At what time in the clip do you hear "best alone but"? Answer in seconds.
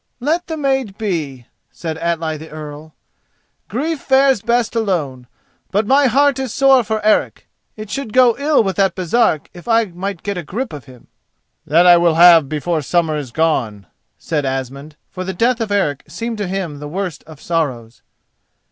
4.41-5.85